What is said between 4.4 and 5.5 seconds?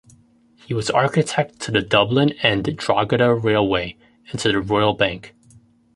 the Royal Bank.